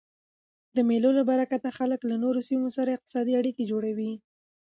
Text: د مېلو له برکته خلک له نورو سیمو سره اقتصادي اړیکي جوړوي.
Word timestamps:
د 0.75 0.77
مېلو 0.89 1.09
له 1.17 1.23
برکته 1.29 1.69
خلک 1.77 1.99
له 2.09 2.15
نورو 2.23 2.39
سیمو 2.49 2.69
سره 2.77 2.89
اقتصادي 2.97 3.33
اړیکي 3.41 3.63
جوړوي. 3.71 4.11